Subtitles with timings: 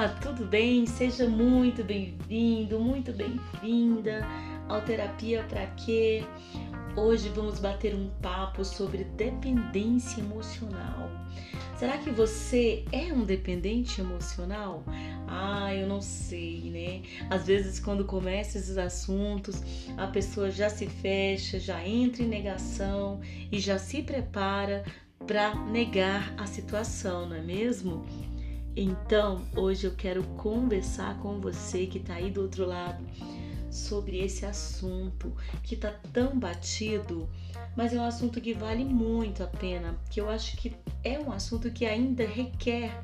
[0.00, 0.86] Olá, tudo bem?
[0.86, 4.26] Seja muito bem-vindo, muito bem-vinda
[4.66, 6.24] ao Terapia para Quê?
[6.96, 11.10] Hoje vamos bater um papo sobre dependência emocional.
[11.78, 14.82] Será que você é um dependente emocional?
[15.28, 17.02] Ah, eu não sei, né?
[17.28, 19.62] Às vezes, quando começa esses assuntos,
[19.98, 23.20] a pessoa já se fecha, já entra em negação
[23.52, 24.82] e já se prepara
[25.26, 28.29] para negar a situação, não é mesmo?
[28.76, 33.04] Então, hoje eu quero conversar com você que está aí do outro lado
[33.70, 37.28] sobre esse assunto que está tão batido,
[37.76, 41.32] mas é um assunto que vale muito a pena, que eu acho que é um
[41.32, 43.02] assunto que ainda requer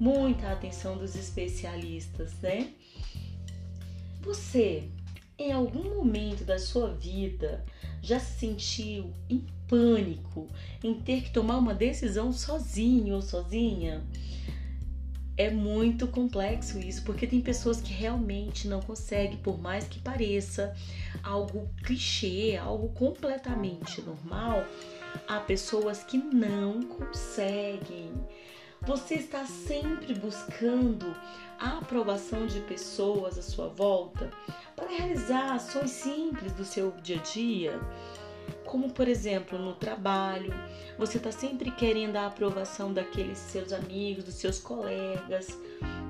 [0.00, 2.72] muita atenção dos especialistas, né?
[4.22, 4.88] Você,
[5.38, 7.64] em algum momento da sua vida,
[8.02, 10.48] já se sentiu em pânico
[10.82, 14.04] em ter que tomar uma decisão sozinho ou sozinha?
[15.38, 20.74] É muito complexo isso, porque tem pessoas que realmente não conseguem, por mais que pareça
[21.22, 24.64] algo clichê, algo completamente normal,
[25.28, 28.12] há pessoas que não conseguem.
[28.82, 31.14] Você está sempre buscando
[31.58, 34.30] a aprovação de pessoas à sua volta
[34.74, 37.80] para realizar ações simples do seu dia a dia
[38.64, 40.52] como por exemplo no trabalho,
[40.98, 45.58] você está sempre querendo a aprovação daqueles seus amigos, dos seus colegas,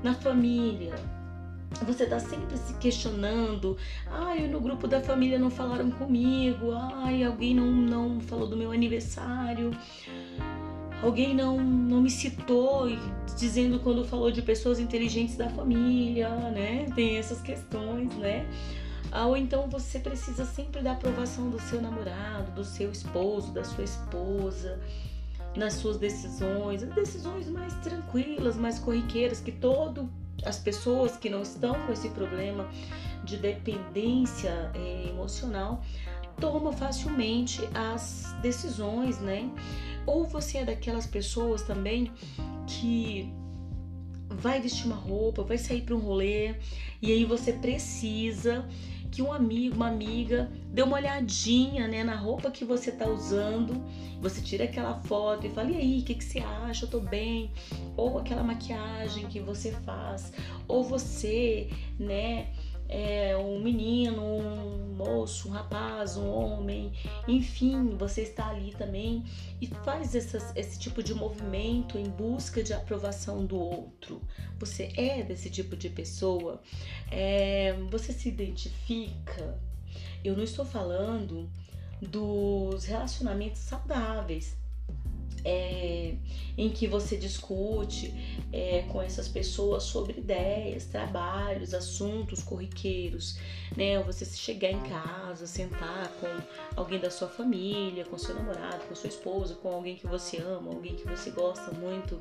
[0.03, 0.95] na família.
[1.86, 3.77] Você está sempre se questionando,
[4.11, 8.73] ai, no grupo da família não falaram comigo, ai, alguém não, não falou do meu
[8.73, 9.70] aniversário,
[11.02, 12.89] alguém não, não me citou
[13.36, 16.86] dizendo quando falou de pessoas inteligentes da família, né?
[16.95, 18.47] Tem essas questões, né?
[19.11, 23.64] Ah, ou então você precisa sempre da aprovação do seu namorado, do seu esposo, da
[23.64, 24.78] sua esposa,
[25.56, 30.09] nas suas decisões, decisões mais tranquilas, mais corriqueiras, que todo
[30.45, 32.68] as pessoas que não estão com esse problema
[33.24, 35.83] de dependência é, emocional
[36.41, 39.51] tomam facilmente as decisões, né?
[40.07, 42.13] Ou você é daquelas pessoas também
[42.67, 43.33] que
[44.30, 46.55] vai vestir uma roupa, vai sair para um rolê
[47.02, 48.64] e aí você precisa
[49.11, 53.83] que um amigo, uma amiga, dê uma olhadinha né, na roupa que você tá usando,
[54.20, 56.85] você tira aquela foto e fala, e aí, o que, que você acha?
[56.85, 57.51] Eu tô bem?
[57.97, 60.33] Ou aquela maquiagem que você faz,
[60.67, 62.48] ou você, né?
[62.88, 66.92] É, um menino, um moço, um rapaz, um homem,
[67.26, 69.24] enfim, você está ali também
[69.60, 74.20] e faz essas, esse tipo de movimento em busca de aprovação do outro.
[74.58, 76.60] Você é desse tipo de pessoa,
[77.10, 79.58] é, você se identifica.
[80.24, 81.48] Eu não estou falando
[82.00, 84.56] dos relacionamentos saudáveis,
[85.44, 86.14] é,
[86.56, 88.14] em que você discute
[88.52, 93.38] é, com essas pessoas sobre ideias, trabalhos, assuntos corriqueiros,
[93.76, 94.02] né?
[94.02, 96.26] Você chegar em casa, sentar com
[96.76, 100.72] alguém da sua família, com seu namorado, com sua esposa, com alguém que você ama,
[100.72, 102.20] alguém que você gosta muito.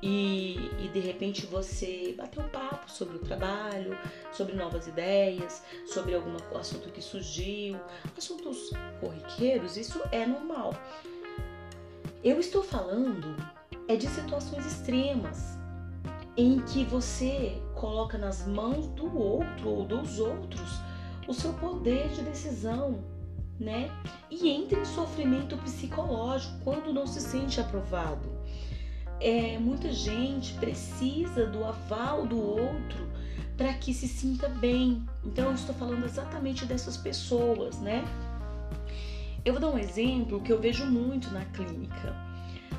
[0.00, 3.98] E, e, de repente você bater um papo sobre o trabalho,
[4.32, 7.76] sobre novas ideias, sobre algum assunto que surgiu,
[8.16, 8.70] assuntos
[9.00, 10.72] corriqueiros, isso é normal.
[12.22, 13.36] Eu estou falando
[13.86, 15.56] é de situações extremas
[16.36, 20.80] em que você coloca nas mãos do outro ou dos outros
[21.28, 23.04] o seu poder de decisão,
[23.58, 23.88] né?
[24.28, 28.28] E entra em sofrimento psicológico quando não se sente aprovado.
[29.20, 33.08] É, muita gente precisa do aval do outro
[33.56, 35.06] para que se sinta bem.
[35.24, 38.04] Então eu estou falando exatamente dessas pessoas, né?
[39.48, 42.14] Eu vou dar um exemplo que eu vejo muito na clínica.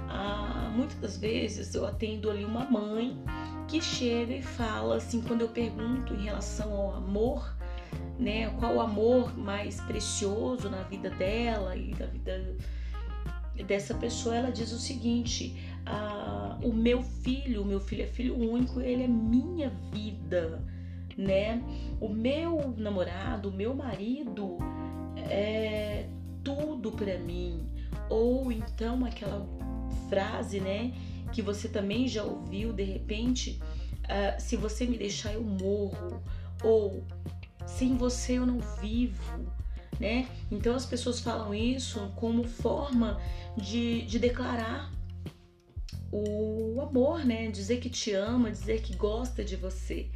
[0.07, 3.17] Ah, muitas vezes eu atendo ali uma mãe
[3.67, 7.57] que chega e fala assim, quando eu pergunto em relação ao amor,
[8.19, 12.55] né, qual o amor mais precioso na vida dela e da vida
[13.65, 15.57] dessa pessoa, ela diz o seguinte:
[15.87, 20.63] ah, o meu filho, o meu filho é filho único, ele é minha vida,
[21.17, 21.63] né?
[21.99, 24.59] O meu namorado, o meu marido
[25.17, 26.05] é
[26.43, 27.67] tudo para mim.
[28.09, 29.47] Ou então aquela
[30.07, 30.93] frase, né,
[31.31, 33.59] que você também já ouviu de repente,
[34.05, 36.21] uh, se você me deixar eu morro,
[36.63, 37.03] ou
[37.65, 39.45] sem você eu não vivo,
[39.99, 40.27] né?
[40.49, 43.21] Então as pessoas falam isso como forma
[43.55, 44.91] de, de declarar
[46.11, 47.49] o amor, né?
[47.49, 50.09] Dizer que te ama, dizer que gosta de você.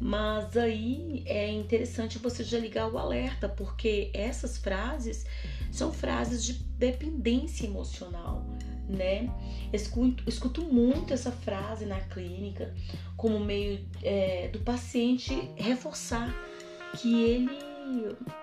[0.00, 5.26] Mas aí é interessante você já ligar o alerta, porque essas frases
[5.70, 8.42] são frases de dependência emocional,
[8.88, 9.30] né?
[9.72, 12.74] Escuto, escuto muito essa frase na clínica
[13.16, 16.34] como meio é, do paciente reforçar
[16.96, 17.70] que ele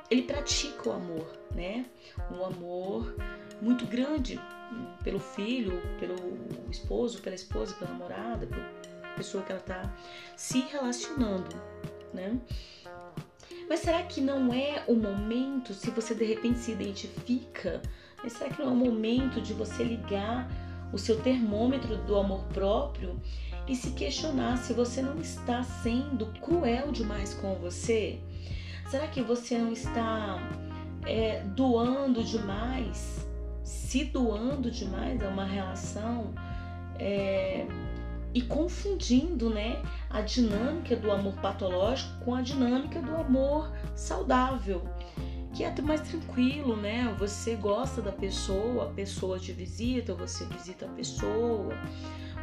[0.09, 1.85] ele pratica o amor, né?
[2.31, 3.15] Um amor
[3.61, 4.39] muito grande
[5.03, 6.15] pelo filho, pelo
[6.69, 8.69] esposo, pela esposa, pela namorada, pela
[9.17, 9.91] pessoa que ela está
[10.35, 11.55] se relacionando,
[12.13, 12.39] né?
[13.69, 17.81] Mas será que não é o momento, se você de repente se identifica,
[18.29, 20.49] será que não é o momento de você ligar
[20.93, 23.19] o seu termômetro do amor próprio
[23.67, 28.19] e se questionar se você não está sendo cruel demais com você?
[28.89, 30.39] Será que você não está
[31.05, 33.27] é, doando demais,
[33.63, 36.33] se doando demais a uma relação
[36.97, 37.65] é,
[38.37, 39.81] e confundindo né,
[40.11, 44.87] a dinâmica do amor patológico com a dinâmica do amor saudável?
[45.55, 47.15] que é mais tranquilo, né?
[47.17, 51.73] Você gosta da pessoa, a pessoa te visita, você visita a pessoa,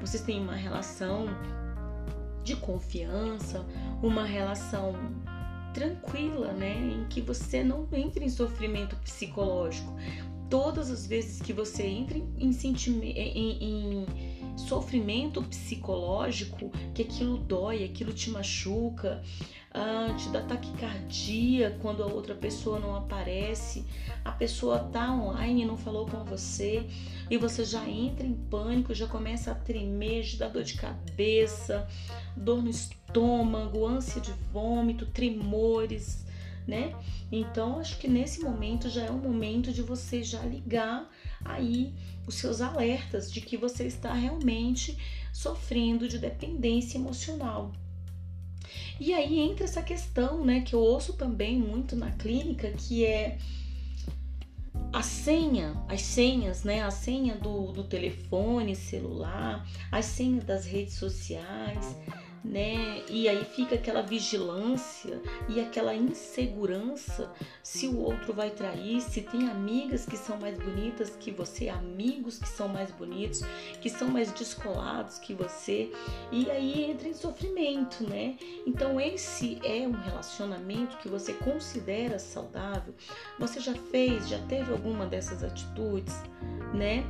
[0.00, 1.26] vocês têm uma relação
[2.43, 3.64] de confiança,
[4.02, 4.96] uma relação
[5.73, 6.75] tranquila, né?
[6.76, 9.94] Em que você não entra em sofrimento psicológico.
[10.50, 18.12] Todas as vezes que você entra em, em, em sofrimento psicológico, que aquilo dói, aquilo
[18.12, 19.23] te machuca,
[19.73, 23.85] ah, te dá taquicardia quando a outra pessoa não aparece,
[24.25, 26.87] a pessoa tá online e não falou com você
[27.29, 31.89] e você já entra em pânico, já começa a tremer, já dá dor de cabeça,
[32.37, 36.25] dor no estômago, ânsia de vômito, tremores,
[36.67, 36.95] né?
[37.31, 41.11] Então acho que nesse momento já é o momento de você já ligar
[41.45, 41.93] aí
[42.27, 44.97] os seus alertas de que você está realmente
[45.33, 47.73] sofrendo de dependência emocional.
[48.99, 53.39] E aí entra essa questão, né, que eu ouço também muito na clínica, que é
[54.95, 56.83] a senha, as senhas, né?
[56.83, 61.97] A senha do, do telefone celular, as senhas das redes sociais,
[62.44, 63.02] né?
[63.08, 67.32] E aí fica aquela vigilância e aquela insegurança
[67.62, 72.38] se o outro vai trair, se tem amigas que são mais bonitas que você, amigos
[72.38, 73.41] que são mais bonitos,
[73.81, 75.91] que são mais descolados que você,
[76.31, 78.37] e aí entra em sofrimento, né?
[78.67, 82.94] Então esse é um relacionamento que você considera saudável.
[83.38, 86.14] Você já fez, já teve alguma dessas atitudes,
[86.75, 87.05] né?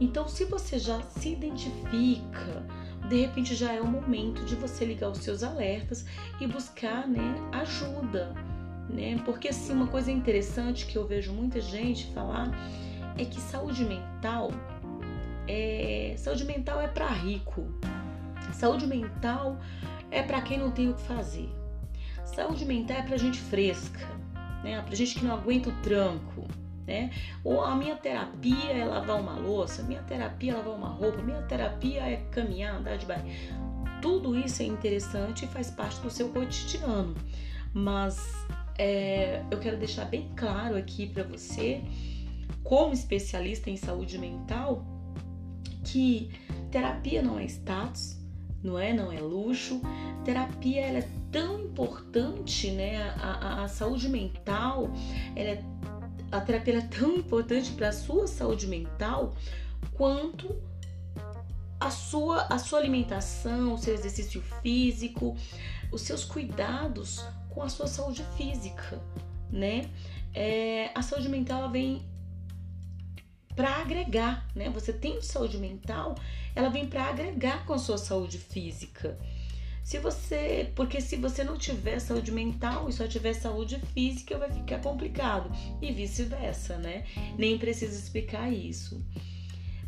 [0.00, 2.64] Então se você já se identifica
[3.08, 6.04] de repente já é o momento de você ligar os seus alertas
[6.40, 8.34] e buscar né, ajuda.
[8.88, 9.20] Né?
[9.24, 12.50] Porque assim, uma coisa interessante que eu vejo muita gente falar
[13.16, 14.50] é que saúde mental
[15.48, 17.66] é saúde mental é para rico.
[18.52, 19.58] Saúde mental
[20.10, 21.48] é para quem não tem o que fazer.
[22.24, 24.06] Saúde mental é para gente fresca,
[24.62, 24.80] né?
[24.82, 26.46] Para gente que não aguenta o tranco
[26.86, 27.10] né?
[27.42, 31.42] Ou a minha terapia é lavar uma louça, minha terapia é lavar uma roupa, minha
[31.42, 33.28] terapia é caminhar, andar de bike.
[34.00, 37.14] Tudo isso é interessante e faz parte do seu cotidiano,
[37.72, 38.34] mas
[38.78, 41.82] é, eu quero deixar bem claro aqui para você,
[42.62, 44.84] como especialista em saúde mental,
[45.84, 46.30] que
[46.70, 48.16] terapia não é status,
[48.62, 48.92] não é?
[48.92, 49.80] Não é luxo.
[50.24, 53.10] Terapia ela é tão importante, né?
[53.18, 54.90] A, a, a saúde mental
[55.36, 55.64] ela é
[56.30, 59.34] a terapia é tão importante para a sua saúde mental
[59.94, 60.54] quanto
[61.78, 65.36] a sua, a sua alimentação, o seu exercício físico,
[65.92, 69.00] os seus cuidados com a sua saúde física,
[69.50, 69.90] né?
[70.34, 72.04] É, a saúde mental ela vem
[73.54, 74.68] para agregar, né?
[74.70, 76.14] Você tem saúde mental,
[76.54, 79.18] ela vem para agregar com a sua saúde física.
[79.86, 84.50] Se você, porque se você não tiver saúde mental e só tiver saúde física, vai
[84.50, 85.48] ficar complicado
[85.80, 87.06] e vice-versa, né?
[87.38, 89.00] Nem preciso explicar isso.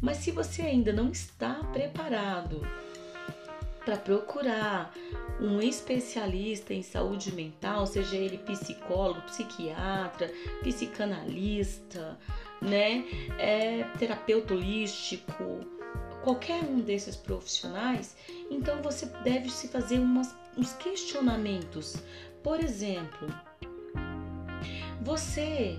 [0.00, 2.64] Mas se você ainda não está preparado
[3.84, 4.94] para procurar
[5.40, 12.16] um especialista em saúde mental, seja ele psicólogo, psiquiatra, psicanalista,
[12.62, 13.04] né,
[13.36, 15.77] é, terapeuta holístico,
[16.28, 18.14] qualquer um desses profissionais,
[18.50, 21.96] então você deve se fazer umas, uns questionamentos.
[22.42, 23.28] Por exemplo,
[25.00, 25.78] você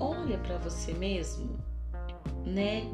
[0.00, 1.58] olha para você mesmo,
[2.46, 2.84] né?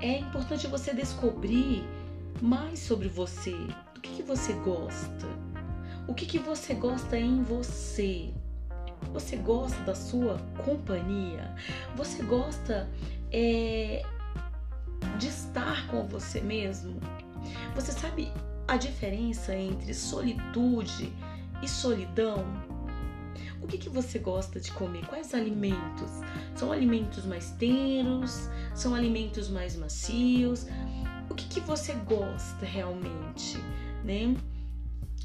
[0.00, 1.84] É importante você descobrir
[2.40, 3.54] mais sobre você,
[3.94, 5.28] do que, que você gosta,
[6.08, 8.34] o que, que você gosta em você.
[9.12, 11.54] Você gosta da sua companhia?
[11.94, 12.88] Você gosta
[13.30, 14.02] é,
[15.18, 17.00] de estar com você mesmo?
[17.74, 18.32] Você sabe
[18.68, 21.12] a diferença entre solitude
[21.62, 22.44] e solidão?
[23.60, 25.06] O que, que você gosta de comer?
[25.06, 26.10] Quais alimentos?
[26.54, 28.48] São alimentos mais tenros?
[28.74, 30.66] São alimentos mais macios?
[31.30, 33.56] O que, que você gosta realmente,
[34.04, 34.34] né?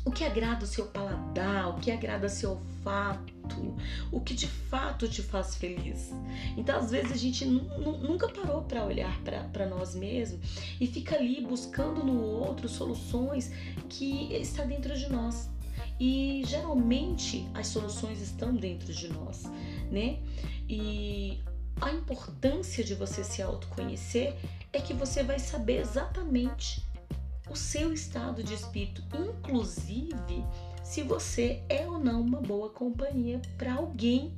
[0.08, 3.76] O que agrada o seu paladar, o que agrada seu olfato,
[4.10, 6.14] o que de fato te faz feliz.
[6.56, 9.20] Então, às vezes, a gente nunca parou para olhar
[9.52, 10.40] para nós mesmos
[10.80, 13.52] e fica ali buscando no outro soluções
[13.90, 15.50] que está dentro de nós.
[16.00, 19.44] E geralmente as soluções estão dentro de nós,
[19.92, 20.20] né?
[20.70, 21.44] E
[21.82, 24.34] a importância de você se autoconhecer
[24.72, 26.87] é que você vai saber exatamente
[27.50, 30.44] o seu estado de espírito, inclusive
[30.84, 34.32] se você é ou não uma boa companhia para alguém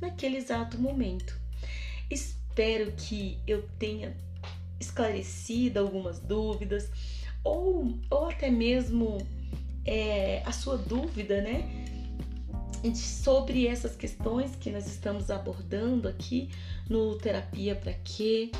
[0.00, 1.38] naquele exato momento.
[2.10, 4.14] Espero que eu tenha
[4.78, 6.90] esclarecido algumas dúvidas
[7.42, 9.18] ou, ou até mesmo
[9.84, 11.64] é, a sua dúvida, né?
[12.94, 16.50] Sobre essas questões que nós estamos abordando aqui
[16.88, 18.50] no Terapia para Quê?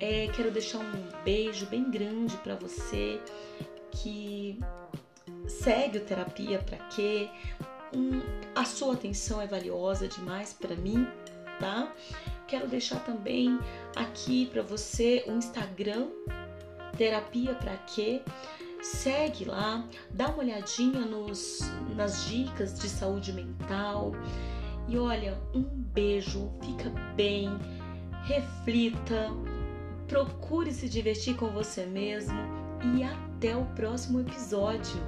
[0.00, 3.20] É, quero deixar um beijo bem grande para você
[3.90, 4.58] que
[5.46, 7.28] segue o Terapia para Quê?
[7.94, 8.22] Um,
[8.54, 11.06] a sua atenção é valiosa demais para mim,
[11.58, 11.92] tá?
[12.48, 13.58] Quero deixar também
[13.94, 16.08] aqui para você o Instagram
[16.96, 18.22] Terapia para Quê?
[18.82, 21.60] Segue lá, dá uma olhadinha nos,
[21.94, 24.12] nas dicas de saúde mental.
[24.88, 27.50] E olha, um beijo, fica bem,
[28.24, 29.30] reflita,
[30.10, 32.36] procure se divertir com você mesmo
[32.96, 35.00] e até o próximo episódio.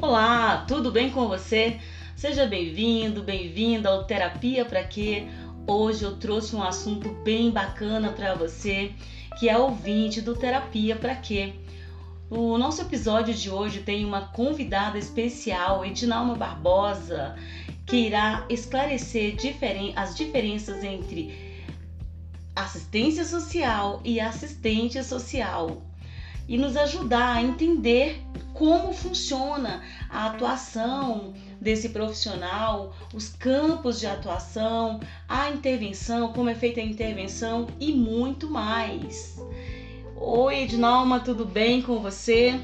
[0.00, 1.78] Olá, tudo bem com você?
[2.16, 5.26] Seja bem-vindo, bem-vinda ao Terapia para Quê?
[5.66, 8.90] Hoje eu trouxe um assunto bem bacana para você,
[9.38, 11.52] que é ouvinte do Terapia para Quê?
[12.34, 17.36] O nosso episódio de hoje tem uma convidada especial, Edinalma Barbosa,
[17.84, 21.30] que irá esclarecer diferen as diferenças entre
[22.56, 25.82] assistência social e assistente social
[26.48, 28.24] e nos ajudar a entender
[28.54, 36.80] como funciona a atuação desse profissional, os campos de atuação, a intervenção, como é feita
[36.80, 39.38] a intervenção e muito mais.
[40.24, 42.60] Oi, Ednalma, tudo bem com você?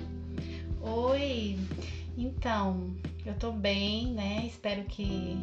[0.80, 1.58] Oi,
[2.16, 2.94] então,
[3.26, 4.44] eu tô bem, né?
[4.46, 5.36] Espero que,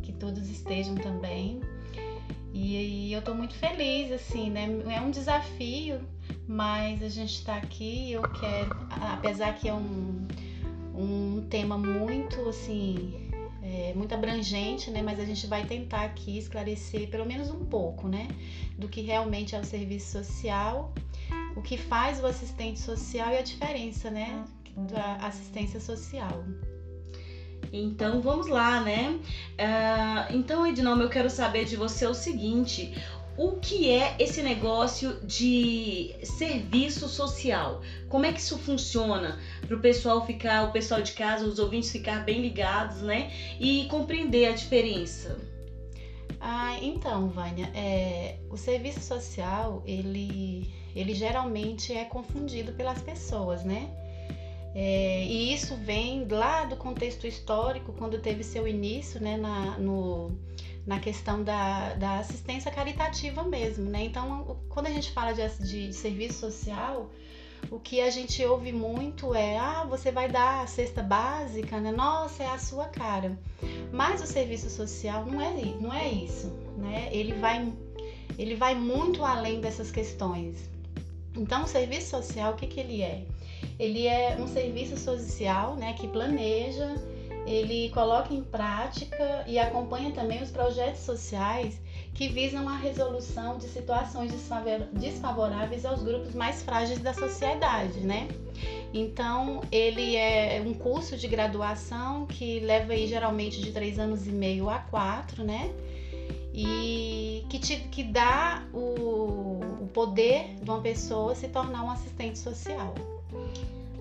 [0.00, 1.60] que todos estejam também.
[2.54, 4.68] E, e eu tô muito feliz, assim, né?
[4.94, 6.00] É um desafio,
[6.46, 8.12] mas a gente tá aqui.
[8.12, 10.28] Eu quero, apesar que é um
[10.94, 13.30] um tema muito assim
[13.62, 15.02] é, muito abrangente, né?
[15.02, 18.28] Mas a gente vai tentar aqui esclarecer pelo menos um pouco, né?
[18.78, 20.92] Do que realmente é o serviço social,
[21.56, 24.44] o que faz o assistente social e a diferença, né?
[24.76, 26.44] Da assistência social.
[27.72, 29.18] Então vamos lá, né?
[29.58, 32.92] Uh, então, Ednalma, eu quero saber de você o seguinte:
[33.36, 37.80] o que é esse negócio de serviço social?
[38.08, 41.90] Como é que isso funciona para o pessoal ficar, o pessoal de casa, os ouvintes
[41.90, 43.30] ficar bem ligados, né?
[43.60, 45.38] E compreender a diferença.
[46.40, 53.90] Ah, então, Vânia, é, o serviço social ele, ele geralmente é confundido pelas pessoas, né?
[54.74, 60.30] É, e isso vem lá do contexto histórico, quando teve seu início, né, na, no,
[60.86, 64.04] na questão da, da assistência caritativa mesmo, né?
[64.04, 67.10] Então, quando a gente fala de, de serviço social,
[67.70, 71.90] o que a gente ouve muito é: ah, você vai dar a cesta básica, né?
[71.90, 73.38] Nossa, é a sua cara.
[73.92, 77.08] Mas o serviço social não é, não é isso, né?
[77.12, 77.72] Ele vai,
[78.38, 80.68] ele vai muito além dessas questões.
[81.36, 83.24] Então, o serviço social, o que, que ele é?
[83.78, 86.96] Ele é um serviço social né, que planeja
[87.50, 91.80] ele coloca em prática e acompanha também os projetos sociais
[92.14, 94.32] que visam a resolução de situações
[94.92, 98.28] desfavoráveis aos grupos mais frágeis da sociedade, né?
[98.94, 104.30] Então, ele é um curso de graduação que leva aí geralmente de três anos e
[104.30, 105.72] meio a quatro, né?
[106.54, 112.38] E que, te, que dá o, o poder de uma pessoa se tornar um assistente
[112.38, 112.94] social.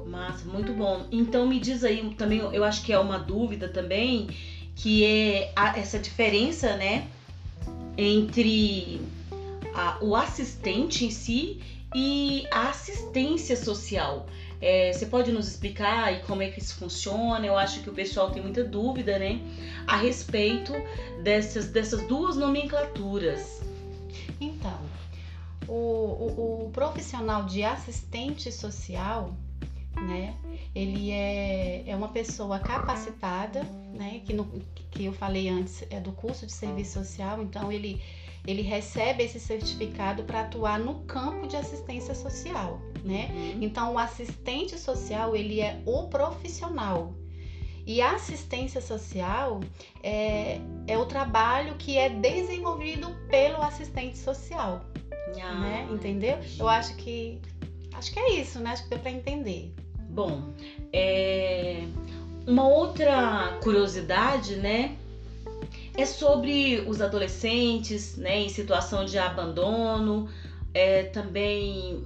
[0.10, 1.06] Massa, muito bom.
[1.12, 4.28] Então me diz aí também, eu acho que é uma dúvida também,
[4.76, 7.08] que é a, essa diferença, né,
[7.96, 9.02] entre
[9.74, 11.62] a, o assistente em si
[11.94, 14.26] e a assistência social.
[14.62, 17.46] É, você pode nos explicar aí como é que isso funciona?
[17.46, 19.40] Eu acho que o pessoal tem muita dúvida, né,
[19.86, 20.74] a respeito
[21.24, 23.62] dessas, dessas duas nomenclaturas.
[24.42, 24.80] Então,
[25.68, 29.36] o, o, o profissional de assistente social
[30.02, 30.36] né?
[30.74, 33.64] Ele é, é uma pessoa capacitada,
[33.94, 34.22] né?
[34.26, 34.46] Que, no,
[34.92, 38.02] que eu falei antes é do curso de serviço social, então ele,
[38.46, 43.30] ele recebe esse certificado para atuar no campo de assistência social, né?
[43.32, 43.64] Uhum.
[43.64, 47.14] Então o assistente social ele é o profissional.
[47.86, 49.62] E a assistência social
[50.04, 54.86] é, é o trabalho que é desenvolvido pelo assistente social.
[55.42, 55.88] Ah, né?
[55.90, 56.38] Entendeu?
[56.58, 57.42] Eu acho que
[57.94, 58.72] acho que é isso, né?
[58.72, 59.74] Acho que deu para entender.
[60.10, 60.54] Bom,
[60.92, 61.84] é...
[62.48, 64.98] uma outra curiosidade, né?
[65.96, 70.30] É sobre os adolescentes, né, em situação de abandono,
[70.74, 72.04] é, também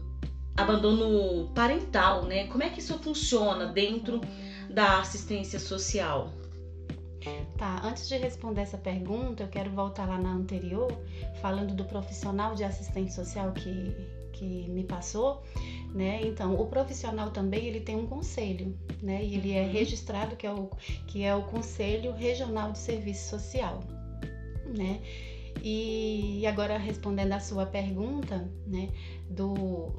[0.58, 2.48] abandono parental, né?
[2.48, 4.22] Como é que isso funciona dentro
[4.70, 6.32] da assistência social?
[7.58, 10.92] Tá, antes de responder essa pergunta, eu quero voltar lá na anterior,
[11.42, 13.96] falando do profissional de assistente social que,
[14.34, 15.42] que me passou,
[15.94, 16.22] né?
[16.24, 19.24] Então, o profissional também ele tem um conselho, né?
[19.24, 19.72] E ele é uhum.
[19.72, 20.70] registrado que é o
[21.08, 23.80] que é o Conselho Regional de Serviço Social,
[24.76, 25.00] né?
[25.62, 28.90] E agora respondendo a sua pergunta, né,
[29.30, 29.94] do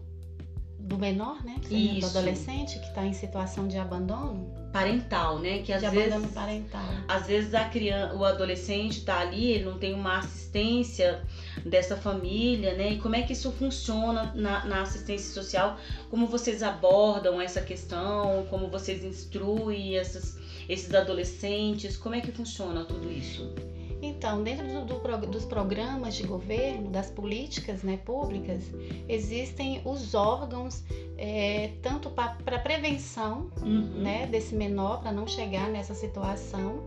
[0.85, 1.57] do menor, né?
[1.63, 5.63] Que do adolescente que está em situação de abandono parental, né?
[5.63, 6.83] Que às de vezes abandono parental.
[7.09, 11.23] às vezes a criança, o adolescente está ali, ele não tem uma assistência
[11.65, 12.93] dessa família, né?
[12.93, 15.79] E como é que isso funciona na, na assistência social?
[16.11, 18.47] Como vocês abordam essa questão?
[18.51, 20.39] Como vocês instruem essas,
[20.69, 21.97] esses adolescentes?
[21.97, 23.55] Como é que funciona tudo isso?
[24.05, 28.63] Então, dentro do, do, dos programas de governo, das políticas né, públicas,
[29.09, 30.85] existem os órgãos
[31.17, 34.03] é, tanto para prevenção uhum.
[34.03, 36.87] né, desse menor, para não chegar nessa situação,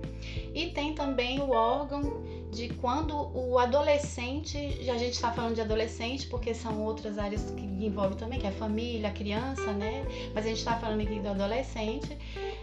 [0.54, 2.22] e tem também o órgão
[2.52, 7.52] de quando o adolescente, já a gente está falando de adolescente porque são outras áreas
[7.52, 10.06] que envolvem também, que é a família, a criança, né?
[10.34, 12.18] Mas a gente está falando aqui do adolescente.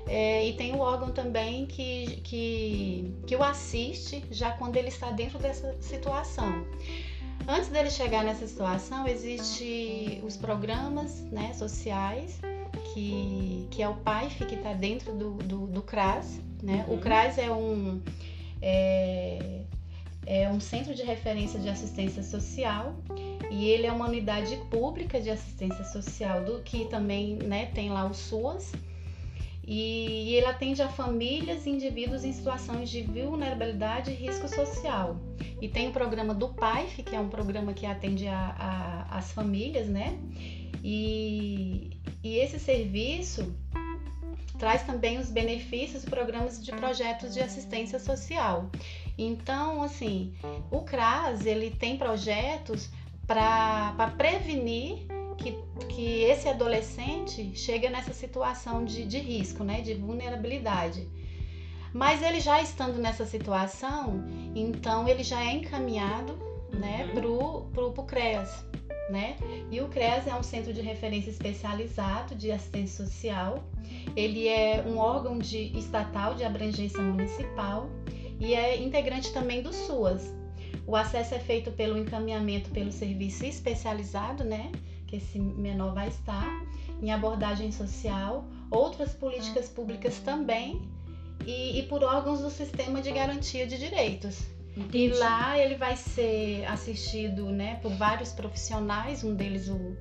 [0.06, 5.10] É, e tem o órgão também que, que, que o assiste já quando ele está
[5.10, 6.64] dentro dessa situação.
[7.46, 12.40] Antes dele chegar nessa situação, existe os programas né, sociais,
[12.94, 16.40] que, que é o PAIF, que está dentro do, do, do, CRAS.
[16.62, 16.86] Né?
[16.88, 16.94] Uhum.
[16.94, 18.00] O CRAS é um,
[18.62, 19.60] é,
[20.26, 22.94] é um centro de referência de assistência social
[23.50, 28.06] e ele é uma unidade pública de assistência social do que também né, tem lá
[28.06, 28.72] o SUAS
[29.66, 35.16] e ele atende a famílias e indivíduos em situações de vulnerabilidade e risco social.
[35.60, 39.32] E tem o programa do PAIF, que é um programa que atende a, a, as
[39.32, 40.18] famílias, né?
[40.82, 43.54] E, e esse serviço
[44.58, 48.70] traz também os benefícios e programas de projetos de assistência social.
[49.16, 50.34] Então, assim,
[50.70, 52.90] o CRAS ele tem projetos
[53.26, 61.08] para prevenir que, que esse adolescente chega nessa situação de, de risco, né, de vulnerabilidade.
[61.92, 64.24] Mas ele já estando nessa situação,
[64.54, 66.36] então ele já é encaminhado
[66.72, 67.68] né, uhum.
[67.70, 68.64] pro, pro CREAS.
[69.10, 69.36] Né?
[69.70, 73.62] E o CREAS é um centro de referência especializado de assistência social.
[74.16, 77.88] Ele é um órgão de, estatal de abrangência municipal
[78.40, 80.32] e é integrante também do SUAS.
[80.86, 84.70] O acesso é feito pelo encaminhamento pelo serviço especializado, né?
[85.06, 86.66] que esse menor vai estar,
[87.00, 90.82] em abordagem social, outras políticas públicas também
[91.46, 94.42] e, e por órgãos do sistema de garantia de direitos.
[94.76, 94.98] Entendi.
[94.98, 99.96] E lá ele vai ser assistido né, por vários profissionais, um deles o,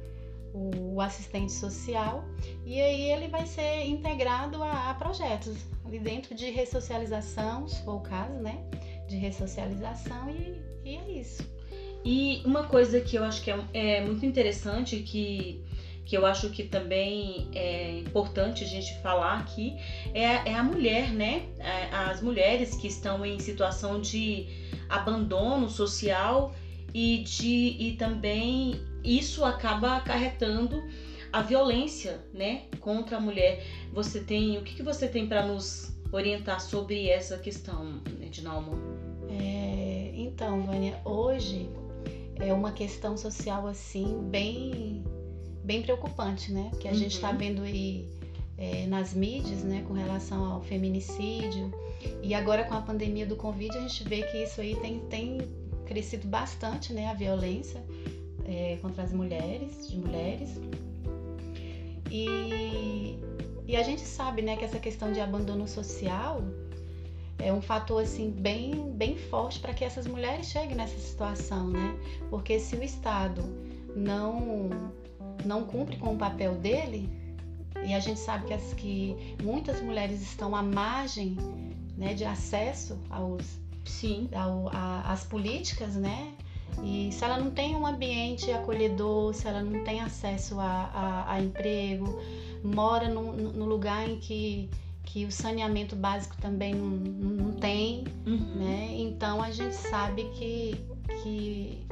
[0.54, 2.24] o, assistente social,
[2.66, 7.96] e aí ele vai ser integrado a, a, projetos ali dentro de ressocialização, se for
[7.96, 8.64] o caso, né?
[9.08, 11.44] De ressocialização, e, e é isso.
[12.06, 15.64] E uma coisa que eu acho que é, é muito interessante, que,
[16.06, 19.76] que eu acho que também é importante a gente falar aqui,
[20.14, 21.48] é, é a mulher, né?
[21.60, 24.48] É, as mulheres que estão em situação de
[24.88, 26.54] abandono social
[26.94, 30.84] e, de, e também isso acaba acarretando
[31.32, 33.66] a violência, né, contra a mulher.
[33.92, 38.78] Você tem, o que, que você tem para nos orientar sobre essa questão, Edinalmo?
[39.30, 41.70] É, então, Vânia, hoje
[42.36, 45.04] é uma questão social assim bem
[45.64, 46.70] bem preocupante, né?
[46.80, 46.98] Que a uhum.
[46.98, 48.06] gente está vendo aí
[48.58, 51.72] é, nas mídias, né, com relação ao feminicídio
[52.22, 55.38] e agora com a pandemia do Covid a gente vê que isso aí tem, tem
[55.86, 57.82] crescido bastante, né, a violência
[58.46, 60.60] é, contra as mulheres, de mulheres
[62.14, 63.18] e,
[63.66, 66.44] e a gente sabe, né, que essa questão de abandono social
[67.40, 71.98] é um fator assim bem, bem forte para que essas mulheres cheguem nessa situação, né?
[72.30, 73.42] Porque se o Estado
[73.96, 74.70] não
[75.44, 77.10] não cumpre com o papel dele,
[77.84, 81.36] E a gente sabe que, as, que muitas mulheres estão à margem
[81.98, 83.44] né, de acesso aos,
[83.84, 84.30] Sim.
[84.34, 86.34] Ao, a, às políticas, né?
[86.82, 91.34] E se ela não tem um ambiente acolhedor, se ela não tem acesso a, a,
[91.34, 92.20] a emprego,
[92.64, 94.70] mora no, no, lugar em que,
[95.04, 98.56] que o saneamento básico também não, não tem, uhum.
[98.56, 98.96] né?
[98.98, 100.84] Então a gente sabe que,
[101.22, 101.86] que,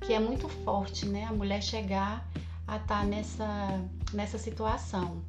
[0.00, 1.24] que é muito forte, né?
[1.24, 2.28] A mulher chegar
[2.66, 3.80] a estar tá nessa,
[4.12, 5.22] nessa situação.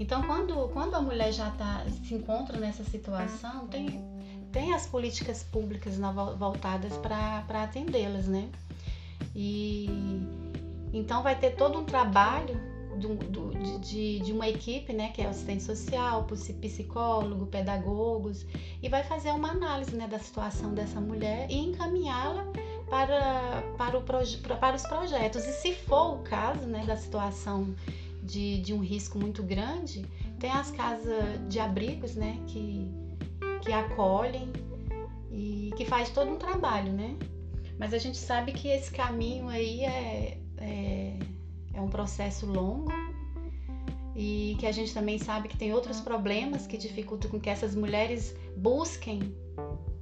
[0.00, 4.00] Então, quando, quando a mulher já tá, se encontra nessa situação, tem,
[4.52, 5.98] tem as políticas públicas
[6.38, 8.48] voltadas para atendê-las, né?
[9.34, 9.88] E
[10.92, 12.58] então vai ter todo um trabalho
[12.98, 16.26] do, do, de, de, uma equipe, né, que é assistente social,
[16.60, 18.44] psicólogo, pedagogos,
[18.82, 22.44] e vai fazer uma análise né, da situação dessa mulher e encaminhá-la
[22.90, 25.44] para, para, o para os projetos.
[25.44, 27.74] E se for o caso né, da situação
[28.22, 30.04] de, de um risco muito grande,
[30.38, 32.90] tem as casas de abrigos né, que,
[33.60, 34.52] que acolhem
[35.30, 37.16] e que faz todo um trabalho, né?
[37.78, 41.18] Mas a gente sabe que esse caminho aí é, é,
[41.74, 42.90] é um processo longo
[44.16, 47.76] e que a gente também sabe que tem outros problemas que dificultam com que essas
[47.76, 49.32] mulheres busquem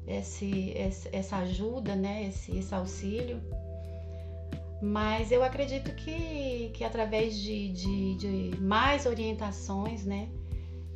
[0.06, 0.72] esse,
[1.12, 2.28] essa ajuda, né?
[2.28, 3.42] esse, esse auxílio.
[4.80, 10.28] Mas eu acredito que, que através de, de, de mais orientações, né?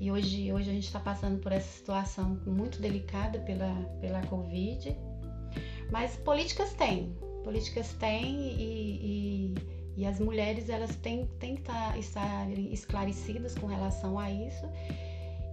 [0.01, 4.97] E hoje, hoje a gente está passando por essa situação muito delicada pela, pela Covid.
[5.91, 8.25] Mas políticas tem, políticas tem
[8.59, 8.65] e,
[9.03, 9.55] e,
[9.99, 14.65] e as mulheres elas têm, têm que tá, estar esclarecidas com relação a isso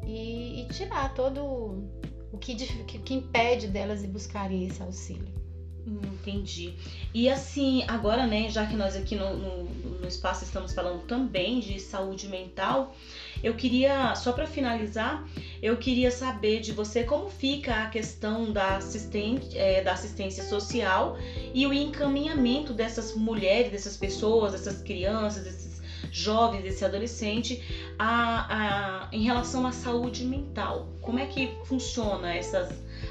[0.05, 1.83] e, e tirar todo
[2.31, 5.35] o que, que, que impede delas de buscarem esse auxílio.
[5.85, 6.73] Entendi.
[7.13, 11.59] E assim, agora, né, já que nós aqui no, no, no espaço estamos falando também
[11.59, 12.93] de saúde mental,
[13.43, 15.27] eu queria, só para finalizar,
[15.61, 21.17] eu queria saber de você como fica a questão da, assistente, é, da assistência social
[21.53, 27.61] e o encaminhamento dessas mulheres, dessas pessoas, dessas crianças, desses jovens, desse adolescente,
[27.97, 30.87] a, a, em relação à saúde mental.
[31.01, 32.69] Como é que funciona essas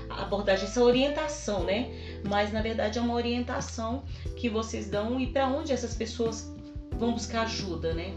[0.09, 1.91] abordagem, essa orientação, né?
[2.29, 4.05] Mas na verdade é uma orientação
[4.37, 6.53] que vocês dão e para onde essas pessoas
[6.93, 8.15] vão buscar ajuda, né?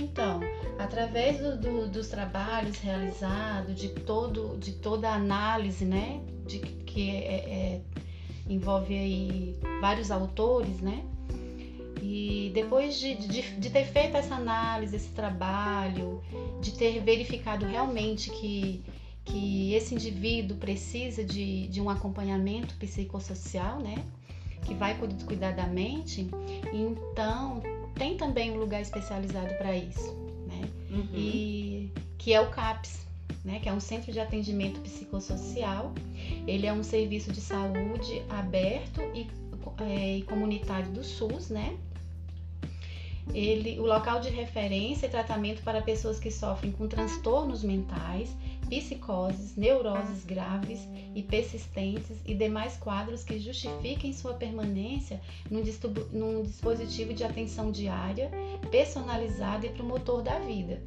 [0.00, 0.04] É.
[0.04, 0.40] Então,
[0.78, 7.10] através do, do, dos trabalhos realizados, de todo, de toda a análise, né, de que
[7.10, 7.80] é, é,
[8.48, 11.04] envolve aí vários autores, né?
[12.02, 16.22] E depois de, de, de, ter feito essa análise, esse trabalho,
[16.60, 18.82] de ter verificado realmente que
[19.22, 24.02] que esse indivíduo precisa de, de um acompanhamento psicossocial, né?
[24.64, 26.28] Que vai cuidar da mente,
[26.72, 27.62] então
[28.00, 30.14] tem também um lugar especializado para isso,
[30.46, 30.62] né?
[30.90, 31.08] Uhum.
[31.14, 33.06] E que é o CAPS,
[33.44, 35.92] né, que é um centro de atendimento psicossocial.
[36.46, 39.28] Ele é um serviço de saúde aberto e,
[39.82, 41.76] é, comunitário do SUS, né?
[43.34, 48.34] Ele, o local de referência e tratamento para pessoas que sofrem com transtornos mentais
[48.70, 55.62] psicoses, neuroses graves e persistentes e demais quadros que justifiquem sua permanência num,
[56.12, 58.30] num dispositivo de atenção diária,
[58.70, 60.80] personalizado e promotor da vida.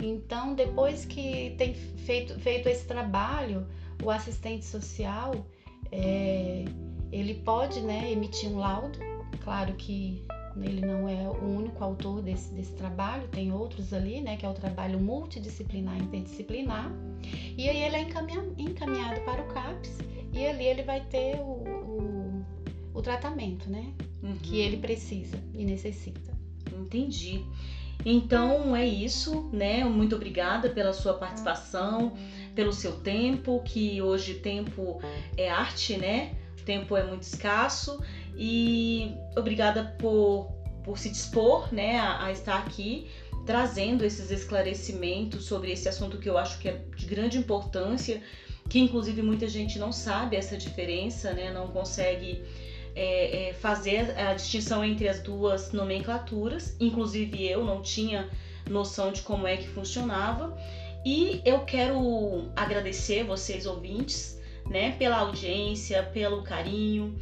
[0.00, 3.66] Então, depois que tem feito, feito esse trabalho,
[4.02, 5.32] o assistente social
[5.90, 6.66] é,
[7.10, 8.98] ele pode né, emitir um laudo,
[9.42, 10.22] claro que
[10.56, 14.48] ele não é o único autor desse, desse trabalho, tem outros ali, né, que é
[14.48, 16.90] o trabalho multidisciplinar e interdisciplinar.
[17.56, 18.00] E aí ele é
[18.58, 19.98] encaminhado para o CAPS
[20.32, 22.44] e ali ele vai ter o, o,
[22.94, 24.36] o tratamento, né, uhum.
[24.42, 26.30] que ele precisa e necessita.
[26.72, 27.44] Entendi.
[28.04, 29.84] Então é isso, né?
[29.84, 32.14] Muito obrigada pela sua participação,
[32.54, 35.00] pelo seu tempo, que hoje tempo
[35.36, 36.34] é arte, né?
[36.62, 38.02] Tempo é muito escasso
[38.36, 40.52] e obrigada por,
[40.84, 43.08] por se dispor né, a, a estar aqui
[43.46, 48.22] trazendo esses esclarecimentos sobre esse assunto que eu acho que é de grande importância,
[48.68, 52.42] que inclusive muita gente não sabe essa diferença, né, não consegue
[52.94, 58.28] é, é, fazer a distinção entre as duas nomenclaturas, inclusive eu não tinha
[58.68, 60.56] noção de como é que funcionava.
[61.04, 64.38] E eu quero agradecer vocês ouvintes,
[64.70, 67.18] né, pela audiência, pelo carinho,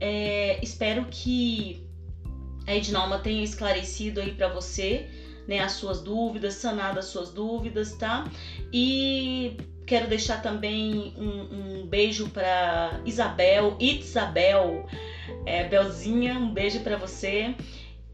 [0.00, 1.86] é, espero que
[2.66, 5.06] a Ednalma tenha esclarecido aí para você,
[5.46, 8.28] né, as suas dúvidas, sanado as suas dúvidas, tá?
[8.72, 9.56] E
[9.86, 14.86] quero deixar também um, um beijo para Isabel, Isabel,
[15.44, 17.54] é, Belzinha, um beijo para você.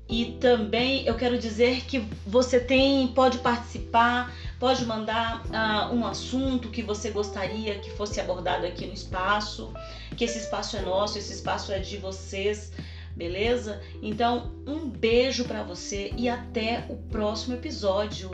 [0.08, 4.30] E também eu quero dizer que você tem, pode participar,
[4.62, 9.74] pode mandar uh, um assunto que você gostaria que fosse abordado aqui no espaço,
[10.16, 12.70] que esse espaço é nosso, esse espaço é de vocês,
[13.16, 13.82] beleza?
[14.00, 18.30] Então, um beijo para você e até o próximo episódio.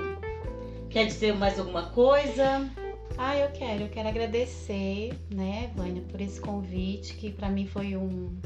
[0.90, 2.70] Quer dizer mais alguma coisa?
[3.16, 7.96] Ah, eu quero, eu quero agradecer, né, Vânia, por esse convite que para mim foi
[7.96, 8.38] um,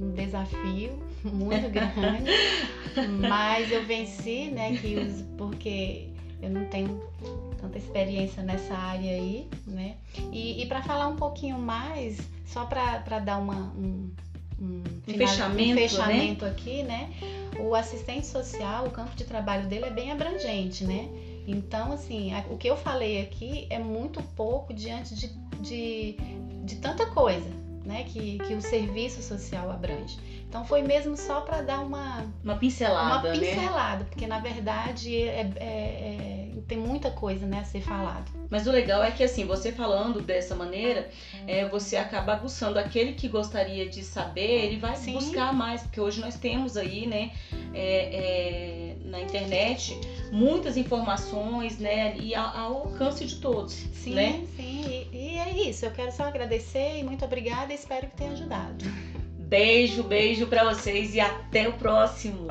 [0.00, 2.30] um desafio muito grande,
[3.28, 4.96] mas eu venci, né, que
[5.36, 7.02] porque eu não tenho
[7.60, 9.96] tanta experiência nessa área aí, né?
[10.32, 14.10] E, e para falar um pouquinho mais, só para dar uma, um,
[14.60, 16.50] um, final, fechamento, um fechamento né?
[16.50, 17.10] aqui, né?
[17.58, 21.08] O assistente social, o campo de trabalho dele é bem abrangente, né?
[21.46, 25.28] Então, assim, o que eu falei aqui é muito pouco diante de,
[25.60, 26.16] de,
[26.64, 27.48] de tanta coisa,
[27.86, 30.18] né, que, que o serviço social abrange.
[30.48, 33.38] Então foi mesmo só para dar uma uma pincelada, uma né?
[33.38, 34.06] pincelada, né?
[34.10, 38.30] porque na verdade é, é, é, tem muita coisa né, a ser falado.
[38.50, 41.08] Mas o legal é que assim você falando dessa maneira,
[41.46, 45.12] é, você acaba aguçando aquele que gostaria de saber, ele vai Sim.
[45.12, 47.32] buscar mais, porque hoje nós temos aí, né,
[47.74, 49.98] é, é na internet
[50.32, 53.72] muitas informações, né, e ao, ao alcance de todos.
[53.72, 54.46] Sim, né?
[54.56, 54.84] sim.
[55.12, 55.84] E, e é isso.
[55.84, 57.72] Eu quero só agradecer e muito obrigada.
[57.72, 58.84] Espero que tenha ajudado.
[59.38, 62.48] Beijo, beijo para vocês e até o próximo.